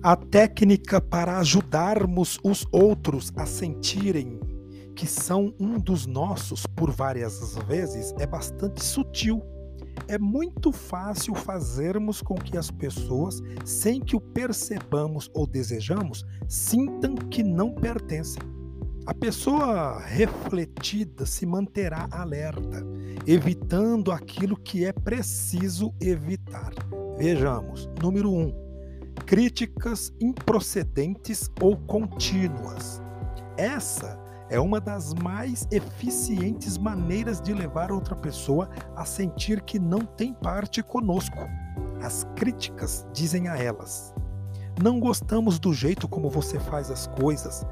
A 0.00 0.14
técnica 0.14 1.00
para 1.00 1.38
ajudarmos 1.38 2.38
os 2.44 2.64
outros 2.70 3.32
a 3.36 3.44
sentirem 3.44 4.38
que 4.94 5.08
são 5.08 5.52
um 5.58 5.76
dos 5.76 6.06
nossos 6.06 6.64
por 6.66 6.92
várias 6.92 7.56
vezes 7.66 8.14
é 8.18 8.24
bastante 8.24 8.84
sutil. 8.84 9.42
É 10.06 10.16
muito 10.16 10.70
fácil 10.70 11.34
fazermos 11.34 12.22
com 12.22 12.36
que 12.36 12.56
as 12.56 12.70
pessoas, 12.70 13.40
sem 13.64 14.00
que 14.00 14.14
o 14.14 14.20
percebamos 14.20 15.28
ou 15.34 15.48
desejamos, 15.48 16.24
sintam 16.48 17.16
que 17.16 17.42
não 17.42 17.72
pertencem. 17.72 18.42
A 19.04 19.12
pessoa 19.12 19.98
refletida 19.98 21.26
se 21.26 21.44
manterá 21.44 22.08
alerta, 22.12 22.86
evitando 23.26 24.12
aquilo 24.12 24.56
que 24.56 24.84
é 24.84 24.92
preciso 24.92 25.92
evitar. 26.00 26.72
Vejamos, 27.16 27.88
número 28.00 28.30
1. 28.30 28.46
Um, 28.46 28.67
críticas 29.28 30.10
improcedentes 30.18 31.50
ou 31.60 31.76
contínuas. 31.76 33.02
Essa 33.58 34.18
é 34.48 34.58
uma 34.58 34.80
das 34.80 35.12
mais 35.12 35.68
eficientes 35.70 36.78
maneiras 36.78 37.38
de 37.38 37.52
levar 37.52 37.92
outra 37.92 38.16
pessoa 38.16 38.70
a 38.96 39.04
sentir 39.04 39.60
que 39.60 39.78
não 39.78 39.98
tem 39.98 40.32
parte 40.32 40.82
conosco. 40.82 41.36
As 42.02 42.24
críticas 42.36 43.06
dizem 43.12 43.48
a 43.48 43.58
elas: 43.58 44.14
Não 44.82 44.98
gostamos 44.98 45.58
do 45.58 45.74
jeito 45.74 46.08
como 46.08 46.30
você 46.30 46.58
faz 46.58 46.90
as 46.90 47.06
coisas, 47.08 47.66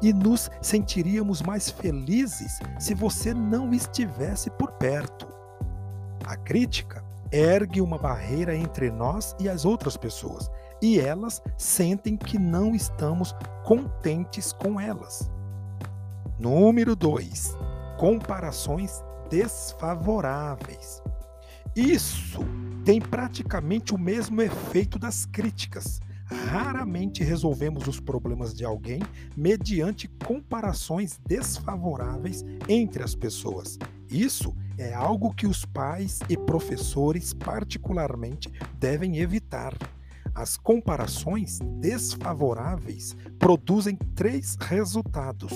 e 0.00 0.14
nos 0.14 0.50
sentiríamos 0.62 1.42
mais 1.42 1.68
felizes 1.68 2.58
se 2.78 2.94
você 2.94 3.34
não 3.34 3.74
estivesse 3.74 4.48
por 4.48 4.72
perto. 4.72 5.28
A 6.24 6.38
crítica 6.38 7.04
ergue 7.30 7.82
uma 7.82 7.98
barreira 7.98 8.56
entre 8.56 8.90
nós 8.90 9.36
e 9.38 9.46
as 9.46 9.66
outras 9.66 9.96
pessoas, 9.96 10.50
e 10.82 10.98
elas 10.98 11.40
sentem 11.56 12.16
que 12.16 12.38
não 12.38 12.74
estamos 12.74 13.34
contentes 13.64 14.52
com 14.52 14.78
elas. 14.80 15.30
Número 16.38 16.96
2. 16.96 17.56
Comparações 17.98 19.02
desfavoráveis. 19.30 21.00
Isso 21.74 22.40
tem 22.84 23.00
praticamente 23.00 23.94
o 23.94 23.98
mesmo 23.98 24.42
efeito 24.42 24.98
das 24.98 25.24
críticas 25.24 26.00
Raramente 26.32 27.22
resolvemos 27.22 27.86
os 27.86 28.00
problemas 28.00 28.54
de 28.54 28.64
alguém 28.64 29.00
mediante 29.36 30.08
comparações 30.24 31.20
desfavoráveis 31.26 32.44
entre 32.68 33.02
as 33.02 33.14
pessoas. 33.14 33.78
Isso 34.10 34.54
é 34.78 34.94
algo 34.94 35.34
que 35.34 35.46
os 35.46 35.64
pais 35.64 36.20
e 36.28 36.36
professores, 36.36 37.34
particularmente, 37.34 38.50
devem 38.78 39.18
evitar. 39.18 39.74
As 40.34 40.56
comparações 40.56 41.58
desfavoráveis 41.78 43.14
produzem 43.38 43.96
três 44.14 44.56
resultados. 44.60 45.52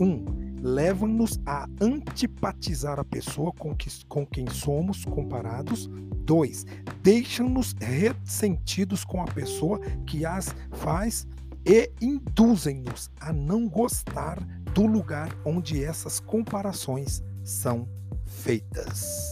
Um, 0.00 0.24
levam-nos 0.60 1.38
a 1.46 1.68
antipatizar 1.80 2.98
a 2.98 3.04
pessoa 3.04 3.52
com, 3.52 3.74
que, 3.74 3.88
com 4.06 4.26
quem 4.26 4.48
somos 4.48 5.04
comparados. 5.04 5.88
Dois, 6.24 6.66
deixam-nos 7.02 7.74
ressentidos 7.80 9.04
com 9.04 9.22
a 9.22 9.26
pessoa 9.26 9.80
que 10.06 10.26
as 10.26 10.54
faz 10.72 11.26
e 11.64 11.90
induzem-nos 12.00 13.10
a 13.20 13.32
não 13.32 13.68
gostar 13.68 14.38
do 14.74 14.86
lugar 14.86 15.28
onde 15.44 15.82
essas 15.82 16.18
comparações 16.18 17.22
são 17.42 17.88
feitas. 18.24 19.26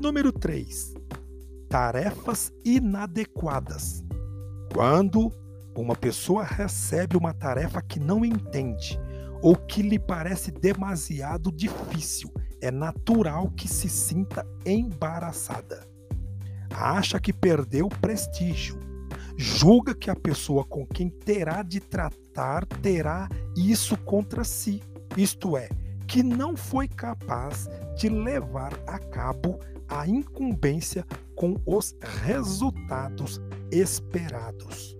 Número 0.00 0.32
3. 0.32 0.94
Tarefas 1.72 2.52
inadequadas. 2.66 4.04
Quando 4.74 5.32
uma 5.74 5.96
pessoa 5.96 6.44
recebe 6.44 7.16
uma 7.16 7.32
tarefa 7.32 7.80
que 7.80 7.98
não 7.98 8.26
entende 8.26 9.00
ou 9.40 9.56
que 9.56 9.80
lhe 9.80 9.98
parece 9.98 10.50
demasiado 10.50 11.50
difícil, 11.50 12.30
é 12.60 12.70
natural 12.70 13.50
que 13.52 13.66
se 13.66 13.88
sinta 13.88 14.46
embaraçada. 14.66 15.88
Acha 16.74 17.18
que 17.18 17.32
perdeu 17.32 17.88
prestígio. 17.88 18.78
Julga 19.38 19.94
que 19.94 20.10
a 20.10 20.14
pessoa 20.14 20.64
com 20.64 20.86
quem 20.86 21.08
terá 21.08 21.62
de 21.62 21.80
tratar 21.80 22.66
terá 22.66 23.30
isso 23.56 23.96
contra 23.96 24.44
si, 24.44 24.82
isto 25.16 25.56
é, 25.56 25.70
que 26.06 26.22
não 26.22 26.54
foi 26.54 26.86
capaz 26.86 27.66
de 27.96 28.10
levar 28.10 28.74
a 28.86 28.98
cabo 28.98 29.58
a 29.88 30.06
incumbência 30.06 31.04
com 31.42 31.60
os 31.66 31.96
resultados 32.00 33.40
esperados. 33.72 34.96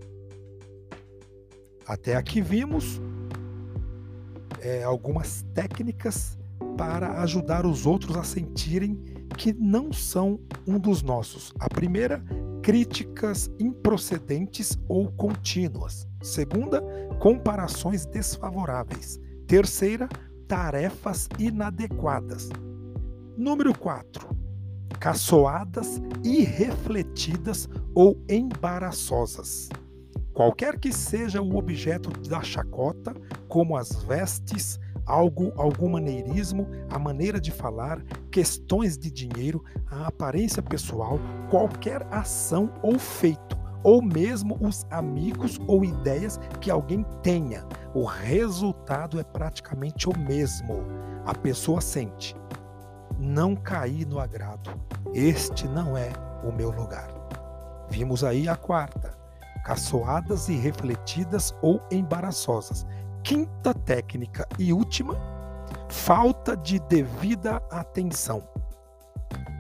Até 1.87 2.17
aqui 2.17 2.41
vimos 2.41 3.01
é, 4.61 4.83
algumas 4.83 5.43
técnicas 5.55 6.37
para 6.77 7.23
ajudar 7.23 7.65
os 7.65 7.87
outros 7.87 8.17
a 8.17 8.25
sentirem 8.25 8.97
que 9.39 9.53
não 9.53 9.93
são 9.93 10.41
um 10.67 10.81
dos 10.81 11.01
nossos. 11.01 11.55
A 11.61 11.69
primeira, 11.69 12.21
críticas 12.61 13.49
improcedentes 13.61 14.77
ou 14.89 15.13
contínuas. 15.13 16.09
Segunda, 16.25 16.83
comparações 17.21 18.05
desfavoráveis. 18.05 19.17
Terceira, 19.47 20.09
tarefas 20.49 21.29
inadequadas. 21.39 22.49
Número 23.39 23.73
4. 23.79 24.32
Caçoadas 25.03 26.01
irrefletidas 26.23 27.69
ou 27.93 28.17
embaraçosas. 28.29 29.69
Qualquer 30.33 30.79
que 30.79 30.93
seja 30.93 31.43
o 31.43 31.57
objeto 31.57 32.09
da 32.29 32.41
chacota, 32.41 33.13
como 33.49 33.77
as 33.77 34.05
vestes, 34.05 34.79
algo, 35.05 35.53
algum 35.57 35.89
maneirismo, 35.89 36.69
a 36.89 37.01
maneira 37.01 37.41
de 37.41 37.51
falar, 37.51 38.01
questões 38.31 38.97
de 38.97 39.11
dinheiro, 39.11 39.65
a 39.91 40.07
aparência 40.07 40.63
pessoal, 40.63 41.19
qualquer 41.51 42.07
ação 42.09 42.73
ou 42.81 42.97
feito, 42.97 43.59
ou 43.83 44.01
mesmo 44.01 44.57
os 44.61 44.87
amigos 44.89 45.59
ou 45.67 45.85
ideias 45.85 46.39
que 46.61 46.71
alguém 46.71 47.05
tenha, 47.25 47.67
o 47.93 48.05
resultado 48.05 49.19
é 49.19 49.25
praticamente 49.25 50.09
o 50.09 50.17
mesmo. 50.17 50.85
A 51.27 51.35
pessoa 51.35 51.81
sente: 51.81 52.37
não 53.19 53.55
caí 53.55 54.05
no 54.05 54.19
agrado, 54.19 54.71
este 55.15 55.67
não 55.69 55.97
é 55.97 56.11
o 56.43 56.53
meu 56.53 56.71
lugar. 56.71 57.09
Vimos 57.89 58.25
aí 58.25 58.49
a 58.49 58.57
quarta 58.57 59.23
caçoadas 59.63 60.49
e 60.49 60.57
refletidas 60.57 61.55
ou 61.63 61.81
embaraçosas. 61.91 62.87
Quinta 63.23 63.73
técnica 63.73 64.49
e 64.59 64.73
última, 64.73 65.17
falta 65.89 66.57
de 66.57 66.81
devida 66.81 67.63
atenção. 67.71 68.43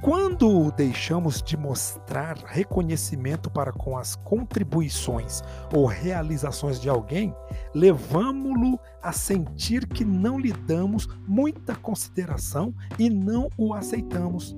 Quando 0.02 0.70
deixamos 0.72 1.40
de 1.40 1.56
mostrar 1.56 2.36
reconhecimento 2.44 3.50
para 3.50 3.72
com 3.72 3.96
as 3.96 4.16
contribuições 4.16 5.42
ou 5.72 5.86
realizações 5.86 6.78
de 6.78 6.88
alguém, 6.88 7.34
levamos-lo 7.74 8.78
a 9.00 9.12
sentir 9.12 9.86
que 9.86 10.04
não 10.04 10.38
lhe 10.38 10.52
damos 10.52 11.08
muita 11.26 11.74
consideração 11.74 12.74
e 12.98 13.08
não 13.08 13.48
o 13.56 13.72
aceitamos. 13.72 14.54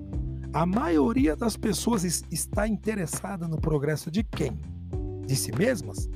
A 0.53 0.65
maioria 0.65 1.37
das 1.37 1.57
pessoas 1.57 2.05
está 2.31 2.67
interessada 2.67 3.47
no 3.47 3.61
progresso 3.61 4.11
de 4.11 4.25
quem? 4.25 4.59
de 5.27 5.37
si 5.37 5.53
mesmas? 5.53 6.09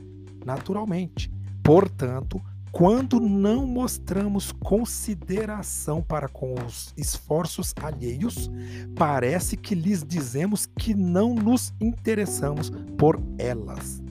Naturalmente. 0.45 1.31
Portanto, 1.63 2.41
quando 2.71 3.19
não 3.21 3.67
mostramos 3.67 4.53
consideração 4.53 6.03
para 6.03 6.29
com 6.29 6.55
os 6.67 6.93
esforços 6.97 7.75
alheios, 7.83 8.51
parece 8.97 9.57
que 9.57 9.75
lhes 9.75 10.05
dizemos 10.05 10.67
que 10.79 10.95
não 10.95 11.35
nos 11.35 11.73
interessamos 11.81 12.71
por 12.97 13.21
elas. 13.39 14.03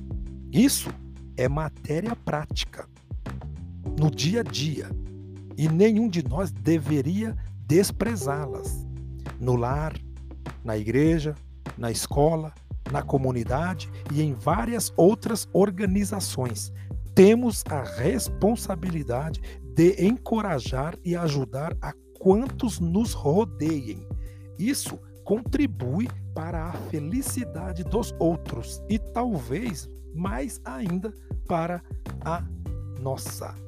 Isso 0.51 0.89
é 1.35 1.47
matéria 1.47 2.15
prática, 2.15 2.87
no 3.99 4.09
dia 4.09 4.41
a 4.41 4.43
dia, 4.43 4.89
e 5.57 5.67
nenhum 5.67 6.09
de 6.09 6.27
nós 6.27 6.51
deveria 6.51 7.35
desprezá-las. 7.67 8.85
No 9.39 9.55
lar, 9.55 9.93
na 10.63 10.77
igreja, 10.77 11.35
na 11.77 11.91
escola, 11.91 12.53
na 12.91 13.01
comunidade 13.03 13.89
e 14.11 14.21
em 14.21 14.33
várias 14.33 14.91
outras 14.95 15.47
organizações. 15.53 16.71
Temos 17.17 17.63
a 17.67 17.81
responsabilidade 17.81 19.41
de 19.73 20.05
encorajar 20.05 20.95
e 21.03 21.15
ajudar 21.15 21.75
a 21.81 21.91
quantos 22.19 22.79
nos 22.79 23.13
rodeiem. 23.13 24.07
Isso 24.59 24.99
contribui 25.23 26.07
para 26.35 26.65
a 26.65 26.73
felicidade 26.91 27.83
dos 27.83 28.13
outros 28.19 28.83
e 28.87 28.99
talvez 28.99 29.89
mais 30.13 30.61
ainda 30.63 31.11
para 31.47 31.81
a 32.23 32.43
nossa. 33.01 33.66